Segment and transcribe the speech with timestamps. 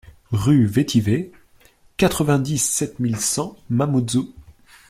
[0.31, 1.29] RUE VETIVER,
[1.97, 4.33] quatre-vingt-dix-sept mille six cents Mamoudzou